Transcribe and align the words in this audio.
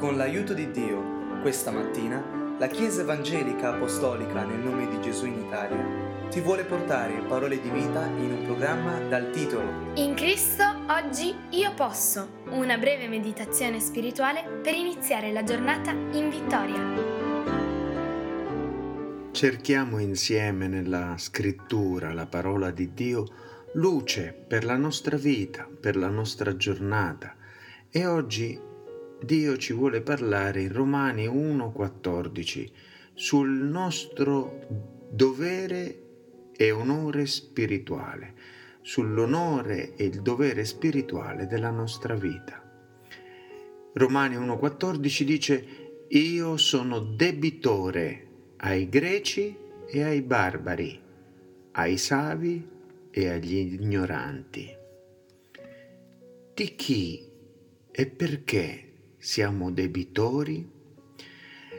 Con 0.00 0.16
l'aiuto 0.16 0.54
di 0.54 0.70
Dio, 0.70 1.42
questa 1.42 1.70
mattina, 1.70 2.56
la 2.58 2.68
Chiesa 2.68 3.02
Evangelica 3.02 3.74
Apostolica 3.74 4.44
nel 4.44 4.60
nome 4.60 4.88
di 4.88 4.98
Gesù 5.02 5.26
in 5.26 5.44
Italia 5.46 6.28
ti 6.30 6.40
vuole 6.40 6.64
portare 6.64 7.22
parole 7.28 7.60
di 7.60 7.68
vita 7.68 8.06
in 8.06 8.30
un 8.32 8.44
programma 8.46 8.98
dal 9.10 9.30
titolo 9.30 9.92
In 9.96 10.14
Cristo 10.14 10.64
oggi 10.88 11.34
io 11.50 11.74
posso, 11.74 12.40
una 12.48 12.78
breve 12.78 13.08
meditazione 13.08 13.78
spirituale 13.78 14.42
per 14.62 14.72
iniziare 14.72 15.32
la 15.32 15.44
giornata 15.44 15.90
in 15.90 16.30
vittoria. 16.30 16.80
Cerchiamo 19.32 19.98
insieme 19.98 20.66
nella 20.66 21.16
scrittura 21.18 22.14
la 22.14 22.24
parola 22.24 22.70
di 22.70 22.94
Dio 22.94 23.26
luce 23.74 24.32
per 24.48 24.64
la 24.64 24.78
nostra 24.78 25.18
vita, 25.18 25.68
per 25.78 25.94
la 25.94 26.08
nostra 26.08 26.56
giornata 26.56 27.36
e 27.90 28.06
oggi 28.06 28.68
Dio 29.22 29.58
ci 29.58 29.74
vuole 29.74 30.00
parlare 30.00 30.62
in 30.62 30.72
Romani 30.72 31.26
1,14 31.26 32.70
sul 33.12 33.50
nostro 33.50 34.66
dovere 35.10 36.02
e 36.56 36.70
onore 36.70 37.26
spirituale, 37.26 38.34
sull'onore 38.80 39.94
e 39.94 40.04
il 40.04 40.22
dovere 40.22 40.64
spirituale 40.64 41.46
della 41.46 41.70
nostra 41.70 42.14
vita. 42.14 42.62
Romani 43.92 44.36
1,14 44.36 45.22
dice 45.22 45.66
io 46.08 46.56
sono 46.56 46.98
debitore 46.98 48.26
ai 48.56 48.88
greci 48.88 49.54
e 49.86 50.02
ai 50.02 50.22
barbari, 50.22 50.98
ai 51.72 51.98
savi 51.98 52.66
e 53.10 53.28
agli 53.28 53.74
ignoranti. 53.74 54.76
Di 56.54 56.74
chi 56.74 57.28
e 57.90 58.06
perché 58.06 58.89
siamo 59.20 59.70
debitori? 59.70 60.66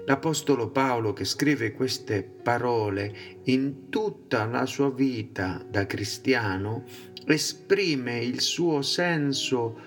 L'Apostolo 0.05 0.69
Paolo 0.69 1.11
che 1.11 1.25
scrive 1.25 1.73
queste 1.73 2.23
parole 2.23 3.39
in 3.45 3.89
tutta 3.89 4.45
la 4.45 4.67
sua 4.67 4.91
vita 4.91 5.65
da 5.67 5.87
cristiano 5.87 6.83
esprime 7.25 8.19
il 8.19 8.41
suo 8.41 8.83
senso 8.83 9.79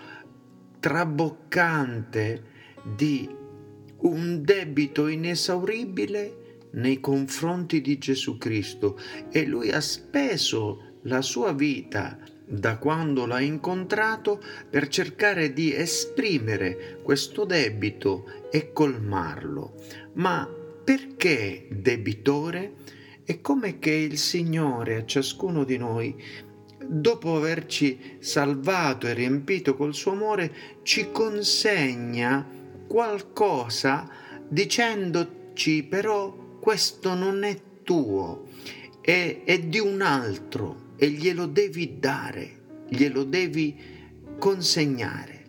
traboccante 0.81 2.43
di 2.83 3.29
un 3.99 4.43
debito 4.43 5.07
inesauribile 5.07 6.59
nei 6.73 6.99
confronti 6.99 7.81
di 7.81 7.99
Gesù 7.99 8.37
Cristo 8.37 8.99
e 9.31 9.47
lui 9.47 9.71
ha 9.71 9.81
speso 9.81 10.99
la 11.03 11.23
sua 11.23 11.53
vita 11.53 12.19
da 12.47 12.77
quando 12.77 13.27
l'ha 13.27 13.41
incontrato 13.41 14.43
per 14.69 14.89
cercare 14.89 15.53
di 15.53 15.75
esprimere 15.75 16.99
questo 17.03 17.45
debito 17.45 18.49
e 18.51 18.73
colmarlo. 18.73 19.75
Ma 20.15 20.49
perché 20.85 21.67
debitore? 21.71 22.75
È 23.25 23.41
come 23.41 23.79
che 23.79 23.91
il 23.91 24.19
Signore 24.19 24.97
a 24.97 25.05
ciascuno 25.07 25.65
di 25.65 25.79
noi, 25.79 26.15
dopo 26.87 27.37
averci 27.37 28.19
salvato 28.19 29.07
e 29.07 29.15
riempito 29.15 29.75
col 29.75 29.95
suo 29.95 30.13
amore, 30.13 30.53
ci 30.83 31.11
consegna 31.11 32.47
qualcosa 32.87 34.07
dicendoci 34.47 35.85
però 35.85 36.59
questo 36.61 37.15
non 37.15 37.45
è 37.45 37.59
tuo, 37.83 38.49
è, 39.01 39.41
è 39.45 39.59
di 39.61 39.79
un 39.79 40.03
altro 40.03 40.84
e 40.97 41.09
glielo 41.09 41.47
devi 41.47 41.99
dare, 41.99 42.63
glielo 42.89 43.25
devi 43.25 43.77
consegnare. 44.39 45.43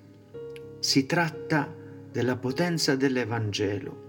Si 0.79 1.05
tratta 1.05 1.73
della 2.11 2.37
potenza 2.37 2.95
dell'Evangelo. 2.95 4.03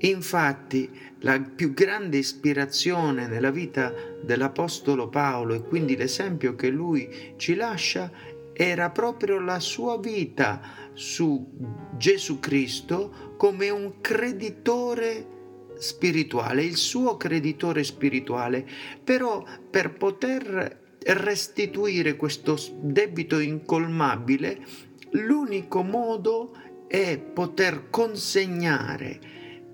Infatti 0.00 0.88
la 1.20 1.40
più 1.40 1.74
grande 1.74 2.18
ispirazione 2.18 3.26
nella 3.26 3.50
vita 3.50 3.92
dell'Apostolo 4.22 5.08
Paolo 5.08 5.54
e 5.54 5.62
quindi 5.62 5.96
l'esempio 5.96 6.54
che 6.54 6.68
lui 6.70 7.34
ci 7.36 7.56
lascia 7.56 8.10
era 8.52 8.90
proprio 8.90 9.40
la 9.40 9.58
sua 9.58 9.98
vita 9.98 10.60
su 10.92 11.50
Gesù 11.96 12.38
Cristo 12.38 13.34
come 13.36 13.70
un 13.70 14.00
creditore 14.00 15.37
spirituale, 15.78 16.62
il 16.64 16.76
suo 16.76 17.16
creditore 17.16 17.84
spirituale, 17.84 18.66
però 19.02 19.44
per 19.70 19.94
poter 19.94 20.86
restituire 21.00 22.16
questo 22.16 22.58
debito 22.80 23.38
incolmabile, 23.38 24.60
l'unico 25.10 25.82
modo 25.82 26.54
è 26.86 27.18
poter 27.18 27.90
consegnare 27.90 29.20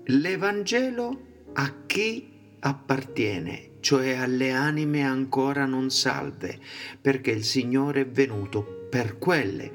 l'Evangelo 0.05 1.21
a 1.53 1.73
chi 1.85 2.31
appartiene, 2.59 3.71
cioè 3.79 4.15
alle 4.15 4.51
anime 4.51 5.03
ancora 5.03 5.65
non 5.65 5.89
salve, 5.89 6.59
perché 7.01 7.31
il 7.31 7.43
Signore 7.43 8.01
è 8.01 8.07
venuto 8.07 8.87
per 8.89 9.17
quelle. 9.17 9.71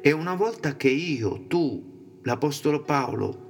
E 0.00 0.12
una 0.12 0.34
volta 0.34 0.76
che 0.76 0.88
io, 0.88 1.44
tu, 1.46 2.20
l'Apostolo 2.22 2.82
Paolo, 2.82 3.43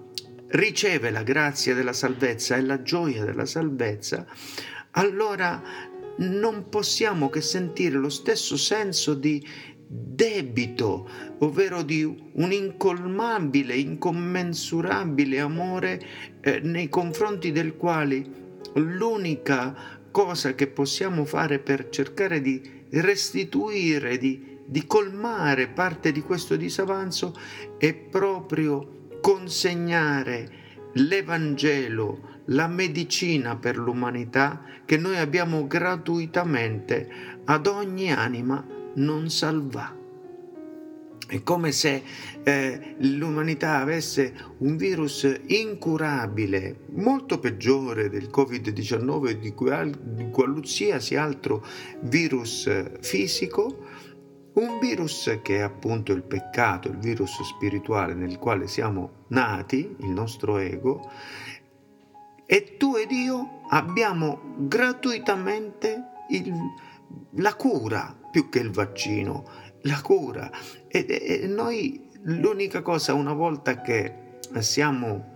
riceve 0.55 1.11
la 1.11 1.23
grazia 1.23 1.75
della 1.75 1.93
salvezza 1.93 2.57
e 2.57 2.63
la 2.63 2.83
gioia 2.83 3.25
della 3.25 3.47
salvezza, 3.47 4.27
allora 4.93 5.63
non 6.17 6.69
possiamo 6.69 7.29
che 7.29 7.41
sentire 7.41 7.97
lo 7.97 8.09
stesso 8.09 8.57
senso 8.57 9.15
di 9.15 9.45
debito, 9.87 11.09
ovvero 11.39 11.83
di 11.83 12.05
un 12.05 12.53
incolmabile, 12.53 13.75
incommensurabile 13.75 15.41
amore 15.41 16.01
eh, 16.41 16.61
nei 16.61 16.89
confronti 16.89 17.51
del 17.51 17.77
quale 17.77 18.43
l'unica 18.75 20.01
cosa 20.11 20.55
che 20.55 20.69
possiamo 20.69 21.25
fare 21.25 21.59
per 21.59 21.89
cercare 21.89 22.41
di 22.41 22.63
restituire, 22.91 24.19
di, 24.19 24.59
di 24.65 24.87
colmare 24.87 25.67
parte 25.69 26.13
di 26.13 26.23
questo 26.23 26.55
disavanzo 26.55 27.35
è 27.77 27.93
proprio 27.93 29.03
consegnare 29.25 30.51
l'Evangelo, 30.93 32.43
la 32.49 32.67
medicina 32.67 33.57
per 33.57 33.79
l'umanità 33.79 34.63
che 34.85 34.99
noi 34.99 35.17
abbiamo 35.17 35.67
gratuitamente 35.67 37.09
ad 37.47 37.67
ogni 37.67 38.13
anima 38.13 38.63
non 38.97 39.31
salva. 39.31 39.97
È 41.27 41.43
come 41.43 41.73
se 41.73 42.03
eh, 42.43 42.97
l'umanità 42.99 43.79
avesse 43.79 44.35
un 44.59 44.77
virus 44.77 45.27
incurabile, 45.47 46.81
molto 46.91 47.39
peggiore 47.39 48.11
del 48.11 48.29
Covid-19 48.31 49.31
di 49.31 50.29
qualsiasi 50.31 51.17
altro 51.17 51.65
virus 52.03 52.99
fisico, 53.01 53.84
un 54.55 54.79
virus 54.79 55.39
che 55.43 55.59
è 55.59 55.61
appunto 55.61 56.13
il 56.13 56.23
peccato, 56.23 56.89
il 56.89 56.99
virus 56.99 57.43
spirituale 57.43 58.15
nel 58.15 58.39
quale 58.39 58.69
siamo 58.69 59.25
nati, 59.29 59.97
il 60.01 60.11
nostro 60.11 60.59
ego, 60.59 61.11
e 62.47 62.77
tu 62.77 62.97
ed 62.97 63.11
io 63.11 63.63
abbiamo 63.69 64.55
gratuitamente 64.59 66.03
il, 66.29 66.53
la 67.37 67.55
cura 67.55 68.17
più 68.31 68.49
che 68.49 68.59
il 68.59 68.71
vaccino, 68.71 69.45
la 69.83 70.01
cura. 70.03 70.51
E, 70.89 71.07
e 71.09 71.47
noi 71.47 72.11
l'unica 72.23 72.83
cosa 72.83 73.15
una 73.15 73.33
volta 73.33 73.81
che 73.81 74.39
siamo 74.59 75.33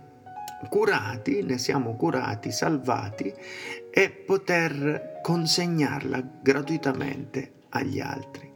curati, 0.69 1.41
ne 1.43 1.57
siamo 1.57 1.95
curati, 1.95 2.51
salvati, 2.51 3.33
è 3.89 4.09
poter 4.09 5.19
consegnarla 5.21 6.39
gratuitamente 6.41 7.53
agli 7.69 7.99
altri. 7.99 8.51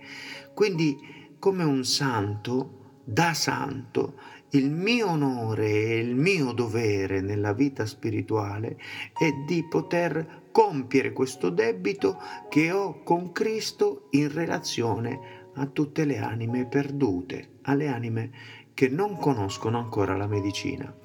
Quindi 0.53 0.97
come 1.39 1.63
un 1.63 1.83
santo, 1.83 3.01
da 3.03 3.33
santo, 3.33 4.13
il 4.51 4.69
mio 4.69 5.09
onore 5.09 5.67
e 5.67 5.97
il 5.97 6.15
mio 6.15 6.51
dovere 6.51 7.21
nella 7.21 7.53
vita 7.53 7.85
spirituale 7.85 8.77
è 9.17 9.31
di 9.45 9.65
poter 9.67 10.44
compiere 10.51 11.11
questo 11.11 11.50
debito 11.50 12.19
che 12.50 12.71
ho 12.71 13.01
con 13.03 13.31
Cristo 13.31 14.07
in 14.11 14.31
relazione 14.31 15.50
a 15.55 15.65
tutte 15.65 16.05
le 16.05 16.19
anime 16.19 16.65
perdute, 16.67 17.59
alle 17.63 17.88
anime 17.88 18.31
che 18.73 18.88
non 18.88 19.17
conoscono 19.17 19.79
ancora 19.79 20.15
la 20.15 20.27
medicina. 20.27 20.95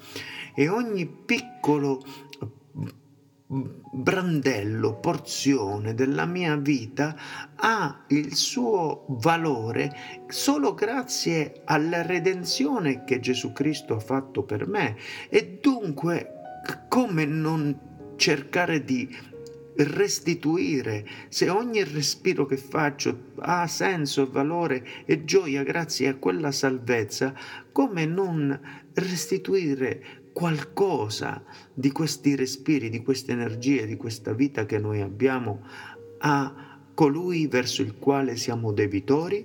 E 0.55 0.69
ogni 0.69 1.07
piccolo 1.07 2.03
brandello, 3.51 4.99
porzione 5.01 5.95
della 5.95 6.27
mia 6.27 6.57
vita 6.57 7.17
ha 7.57 8.05
il 8.09 8.35
suo 8.35 9.07
valore 9.09 9.91
solo 10.29 10.75
grazie 10.75 11.63
alla 11.65 12.03
redenzione 12.03 13.05
che 13.05 13.21
Gesù 13.21 13.53
Cristo 13.53 13.95
ha 13.95 14.01
fatto 14.01 14.43
per 14.43 14.67
me. 14.67 14.97
E 15.31 15.59
dunque 15.63 16.35
come 16.89 17.25
non 17.25 17.87
cercare 18.17 18.85
di 18.85 19.09
restituire, 19.77 21.07
se 21.29 21.49
ogni 21.49 21.85
respiro 21.85 22.45
che 22.47 22.57
faccio 22.57 23.31
ha 23.39 23.67
senso 23.69 24.23
e 24.23 24.27
valore 24.27 24.87
e 25.07 25.25
gioia 25.25 25.63
grazie 25.63 26.09
a 26.09 26.17
quella 26.17 26.51
salvezza, 26.51 27.33
come 27.71 28.05
non 28.05 28.61
restituire 28.95 30.18
qualcosa 30.39 31.43
di 31.75 31.91
questi 31.91 32.37
respiri, 32.37 32.91
di 32.91 33.03
queste 33.03 33.33
energie, 33.33 33.87
di 33.87 33.97
questa 33.97 34.33
vita 34.33 34.67
che 34.67 34.79
noi 34.79 35.01
abbiamo 35.01 35.65
a 36.19 36.79
colui 36.95 37.49
verso 37.49 37.83
il 37.83 37.99
quale 37.99 38.37
siamo 38.37 38.71
debitori? 38.71 39.45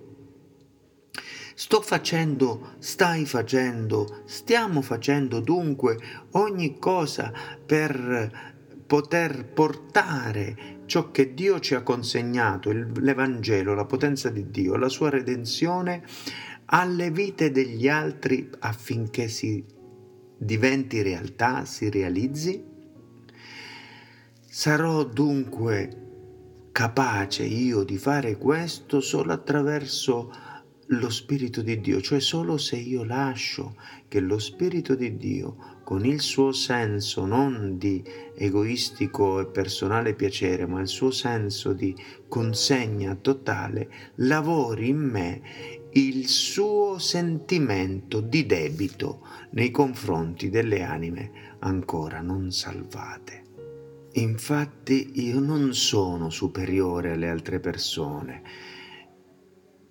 Sto 1.56 1.82
facendo, 1.82 2.76
stai 2.78 3.26
facendo, 3.26 4.22
stiamo 4.26 4.84
facendo 4.84 5.40
dunque 5.40 5.98
ogni 6.34 6.78
cosa 6.78 7.34
per 7.66 8.54
poter 8.86 9.52
portare 9.52 10.82
ciò 10.86 11.10
che 11.10 11.34
Dio 11.34 11.60
ci 11.60 11.74
ha 11.74 11.82
consegnato, 11.82 12.70
l'Evangelo, 12.72 13.74
la 13.74 13.86
potenza 13.86 14.30
di 14.30 14.52
Dio, 14.52 14.76
la 14.76 14.90
sua 14.90 15.10
redenzione 15.10 16.04
alle 16.66 17.10
vite 17.10 17.50
degli 17.50 17.88
altri 17.88 18.48
affinché 18.60 19.28
si 19.28 19.73
diventi 20.44 21.02
realtà, 21.02 21.66
si 21.66 21.90
realizzi? 21.90 22.64
Sarò 24.46 25.04
dunque 25.04 26.70
capace 26.72 27.44
io 27.44 27.84
di 27.84 27.98
fare 27.98 28.38
questo 28.38 29.00
solo 29.00 29.32
attraverso 29.32 30.32
lo 30.88 31.10
Spirito 31.10 31.62
di 31.62 31.80
Dio, 31.80 32.02
cioè 32.02 32.20
solo 32.20 32.58
se 32.58 32.76
io 32.76 33.04
lascio 33.04 33.76
che 34.08 34.20
lo 34.20 34.38
Spirito 34.38 34.96
di 34.96 35.18
Dio, 35.18 35.56
con 35.84 36.06
il 36.06 36.20
suo 36.22 36.52
senso 36.52 37.26
non 37.26 37.78
di 37.78 38.04
egoistico 38.36 39.40
e 39.40 39.48
personale 39.48 40.14
piacere, 40.14 40.66
ma 40.66 40.82
il 40.82 40.88
suo 40.88 41.12
senso 41.12 41.74
di 41.74 41.96
consegna 42.28 43.16
totale, 43.16 43.90
lavori 44.16 44.90
in 44.90 45.00
me 45.00 45.42
il 45.96 46.28
suo 46.28 46.98
sentimento 46.98 48.20
di 48.20 48.48
debito 48.48 49.28
nei 49.52 49.70
confronti 49.70 50.50
delle 50.50 50.82
anime 50.82 51.56
ancora 51.60 52.20
non 52.20 52.52
salvate. 52.52 53.44
Infatti 54.14 55.12
io 55.26 55.40
non 55.40 55.76
sono 55.76 56.32
superiore 56.32 57.12
alle 57.12 57.30
altre 57.30 57.60
persone 57.60 58.42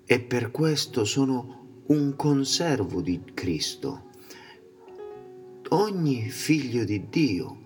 e 0.05 0.21
per 0.21 0.51
questo 0.51 1.05
sono 1.05 1.83
un 1.87 2.17
conservo 2.17 3.01
di 3.01 3.23
Cristo. 3.33 4.11
Ogni 5.69 6.29
figlio 6.31 6.83
di 6.83 7.09
Dio 7.09 7.59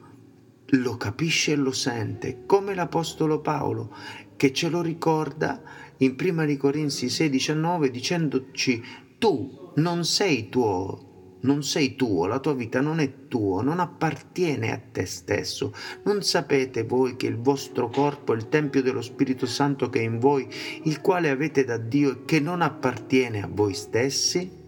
lo 0.70 0.96
capisce 0.98 1.52
e 1.52 1.56
lo 1.56 1.72
sente, 1.72 2.44
come 2.44 2.74
l'Apostolo 2.74 3.40
Paolo, 3.40 3.94
che 4.36 4.52
ce 4.52 4.68
lo 4.68 4.82
ricorda 4.82 5.85
in 5.98 6.16
1 6.20 6.56
Corinzi 6.56 7.06
6,19 7.06 7.86
dicendoci 7.86 8.82
tu 9.18 9.72
non 9.76 10.04
sei 10.04 10.48
tuo, 10.48 11.38
non 11.40 11.62
sei 11.62 11.96
tuo, 11.96 12.26
la 12.26 12.38
tua 12.38 12.54
vita 12.54 12.80
non 12.80 12.98
è 12.98 13.28
tuo, 13.28 13.62
non 13.62 13.80
appartiene 13.80 14.72
a 14.72 14.80
te 14.92 15.06
stesso. 15.06 15.72
Non 16.04 16.22
sapete 16.22 16.82
voi 16.82 17.16
che 17.16 17.26
il 17.26 17.36
vostro 17.36 17.88
corpo 17.88 18.32
è 18.32 18.36
il 18.36 18.48
Tempio 18.48 18.82
dello 18.82 19.02
Spirito 19.02 19.46
Santo 19.46 19.88
che 19.88 20.00
è 20.00 20.02
in 20.02 20.18
voi, 20.18 20.48
il 20.84 21.00
quale 21.00 21.30
avete 21.30 21.64
da 21.64 21.76
Dio 21.76 22.10
e 22.10 22.24
che 22.24 22.40
non 22.40 22.62
appartiene 22.62 23.42
a 23.42 23.48
voi 23.50 23.74
stessi? 23.74 24.64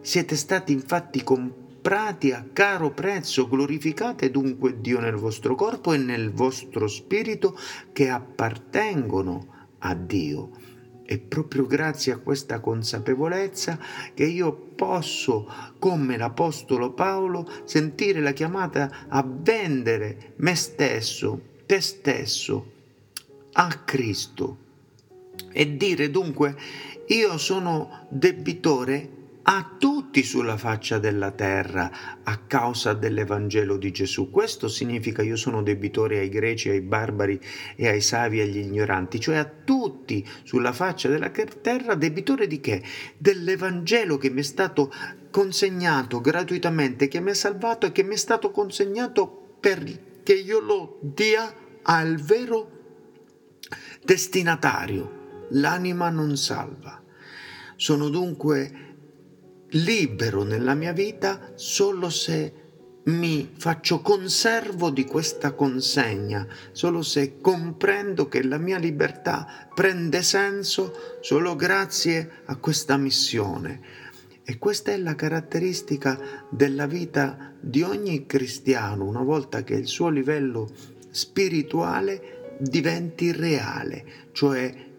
Siete 0.00 0.36
stati 0.36 0.72
infatti 0.72 1.22
comprati 1.22 2.32
a 2.32 2.44
caro 2.52 2.90
prezzo, 2.90 3.48
glorificate 3.48 4.30
dunque 4.30 4.80
Dio 4.80 4.98
nel 4.98 5.14
vostro 5.14 5.54
corpo 5.54 5.92
e 5.92 5.98
nel 5.98 6.32
vostro 6.32 6.88
spirito 6.88 7.56
che 7.92 8.08
appartengono 8.08 9.60
a 9.82 9.94
Dio. 9.94 10.50
È 11.04 11.18
proprio 11.18 11.66
grazie 11.66 12.12
a 12.12 12.18
questa 12.18 12.60
consapevolezza 12.60 13.78
che 14.14 14.24
io 14.24 14.52
posso, 14.74 15.48
come 15.78 16.16
l'Apostolo 16.16 16.92
Paolo, 16.92 17.48
sentire 17.64 18.20
la 18.20 18.32
chiamata 18.32 19.06
a 19.08 19.26
vendere 19.26 20.34
me 20.36 20.54
stesso, 20.54 21.40
te 21.66 21.80
stesso, 21.80 22.72
a 23.52 23.68
Cristo 23.84 24.62
e 25.52 25.76
dire 25.76 26.10
dunque 26.10 26.56
io 27.06 27.36
sono 27.38 28.06
debitore 28.08 29.20
a 29.44 29.74
tutti 29.76 30.22
sulla 30.22 30.56
faccia 30.56 30.98
della 30.98 31.32
terra 31.32 32.20
a 32.22 32.38
causa 32.46 32.92
dell'Evangelo 32.92 33.76
di 33.76 33.90
Gesù. 33.90 34.30
Questo 34.30 34.68
significa 34.68 35.22
io 35.22 35.36
sono 35.36 35.62
debitore 35.62 36.18
ai 36.18 36.28
greci, 36.28 36.68
ai 36.68 36.80
barbari 36.80 37.40
e 37.74 37.88
ai 37.88 38.00
savi 38.00 38.38
e 38.38 38.42
agli 38.42 38.58
ignoranti, 38.58 39.18
cioè 39.18 39.36
a 39.36 39.44
tutti 39.44 40.26
sulla 40.44 40.72
faccia 40.72 41.08
della 41.08 41.30
terra 41.30 41.94
debitore 41.94 42.46
di 42.46 42.60
che? 42.60 42.82
Dell'Evangelo 43.18 44.16
che 44.16 44.30
mi 44.30 44.40
è 44.40 44.44
stato 44.44 44.92
consegnato 45.30 46.20
gratuitamente, 46.20 47.08
che 47.08 47.20
mi 47.20 47.30
ha 47.30 47.34
salvato 47.34 47.86
e 47.86 47.92
che 47.92 48.04
mi 48.04 48.14
è 48.14 48.18
stato 48.18 48.50
consegnato 48.50 49.56
perché 49.58 50.34
io 50.34 50.60
lo 50.60 50.98
dia 51.00 51.52
al 51.82 52.16
vero 52.16 52.70
destinatario, 54.04 55.46
l'anima 55.50 56.10
non 56.10 56.36
salva. 56.36 57.00
Sono 57.74 58.08
dunque 58.08 58.91
libero 59.72 60.42
nella 60.42 60.74
mia 60.74 60.92
vita 60.92 61.52
solo 61.54 62.10
se 62.10 62.60
mi 63.04 63.50
faccio 63.56 64.00
conservo 64.00 64.90
di 64.90 65.04
questa 65.04 65.52
consegna, 65.52 66.46
solo 66.70 67.02
se 67.02 67.40
comprendo 67.40 68.28
che 68.28 68.44
la 68.44 68.58
mia 68.58 68.78
libertà 68.78 69.68
prende 69.74 70.22
senso 70.22 71.18
solo 71.20 71.56
grazie 71.56 72.42
a 72.44 72.56
questa 72.56 72.96
missione. 72.96 74.00
E 74.44 74.58
questa 74.58 74.92
è 74.92 74.96
la 74.98 75.14
caratteristica 75.14 76.46
della 76.50 76.86
vita 76.86 77.52
di 77.60 77.82
ogni 77.82 78.26
cristiano 78.26 79.04
una 79.04 79.22
volta 79.22 79.62
che 79.62 79.74
il 79.74 79.86
suo 79.86 80.08
livello 80.08 80.68
spirituale 81.10 82.56
diventi 82.58 83.32
reale, 83.32 84.04
cioè 84.32 84.91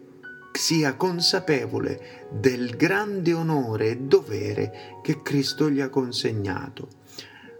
sia 0.56 0.94
consapevole 0.94 2.28
del 2.30 2.76
grande 2.76 3.32
onore 3.32 3.90
e 3.90 3.96
dovere 3.96 4.98
che 5.02 5.20
Cristo 5.20 5.68
gli 5.68 5.80
ha 5.80 5.88
consegnato. 5.88 6.88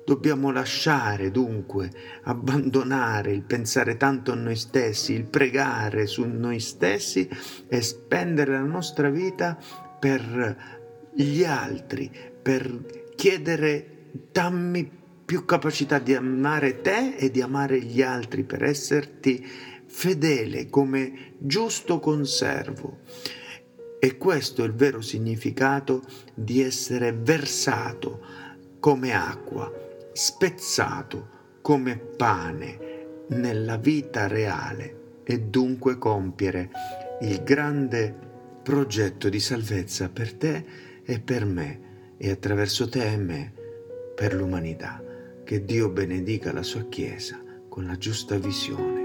Dobbiamo 0.04 0.52
lasciare 0.52 1.30
dunque, 1.30 1.90
abbandonare 2.24 3.32
il 3.32 3.42
pensare 3.42 3.96
tanto 3.96 4.32
a 4.32 4.36
noi 4.36 4.56
stessi, 4.56 5.12
il 5.12 5.24
pregare 5.24 6.06
su 6.06 6.24
noi 6.24 6.60
stessi 6.60 7.28
e 7.66 7.80
spendere 7.80 8.52
la 8.52 8.60
nostra 8.60 9.08
vita 9.08 9.58
per 9.98 11.10
gli 11.14 11.42
altri, 11.42 12.10
per 12.42 13.12
chiedere 13.16 14.10
dammi 14.30 15.02
più 15.24 15.46
capacità 15.46 15.98
di 15.98 16.14
amare 16.14 16.82
te 16.82 17.16
e 17.16 17.30
di 17.30 17.40
amare 17.40 17.80
gli 17.80 18.02
altri, 18.02 18.44
per 18.44 18.62
esserti 18.62 19.44
fedele 19.96 20.68
come 20.68 21.34
giusto 21.38 22.00
conservo. 22.00 22.98
E 24.00 24.18
questo 24.18 24.62
è 24.62 24.66
il 24.66 24.74
vero 24.74 25.00
significato 25.00 26.02
di 26.34 26.60
essere 26.60 27.12
versato 27.12 28.20
come 28.80 29.14
acqua, 29.14 29.72
spezzato 30.12 31.28
come 31.62 31.96
pane 31.96 32.78
nella 33.28 33.76
vita 33.76 34.26
reale 34.26 35.22
e 35.22 35.40
dunque 35.40 35.96
compiere 35.96 36.70
il 37.22 37.42
grande 37.44 38.14
progetto 38.62 39.28
di 39.28 39.40
salvezza 39.40 40.10
per 40.10 40.34
te 40.34 40.64
e 41.04 41.20
per 41.20 41.46
me 41.46 42.14
e 42.18 42.30
attraverso 42.30 42.88
te 42.88 43.12
e 43.12 43.16
me 43.16 43.52
per 44.14 44.34
l'umanità. 44.34 45.02
Che 45.44 45.64
Dio 45.64 45.88
benedica 45.88 46.52
la 46.52 46.62
sua 46.62 46.82
Chiesa 46.88 47.42
con 47.68 47.86
la 47.86 47.96
giusta 47.96 48.36
visione 48.36 49.03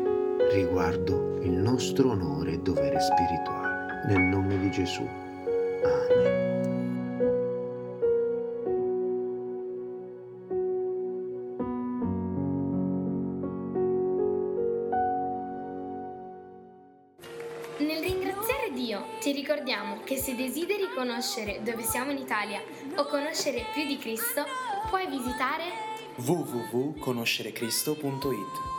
riguardo 0.50 1.38
il 1.42 1.52
nostro 1.52 2.10
onore 2.10 2.54
e 2.54 2.60
dovere 2.60 3.00
spirituale. 3.00 3.68
Nel 4.08 4.22
nome 4.22 4.58
di 4.60 4.72
Gesù. 4.72 5.08
Amen. 5.84 6.48
Nel 17.78 18.02
ringraziare 18.02 18.72
Dio 18.74 19.04
ti 19.20 19.32
ricordiamo 19.32 20.00
che 20.04 20.18
se 20.18 20.34
desideri 20.36 20.90
conoscere 20.96 21.62
dove 21.64 21.84
siamo 21.84 22.10
in 22.12 22.18
Italia 22.18 22.60
o 22.96 23.06
conoscere 23.06 23.66
più 23.74 23.86
di 23.86 23.98
Cristo, 23.98 24.44
puoi 24.90 25.08
visitare 25.08 25.64
www.conoscerecristo.it 26.16 28.79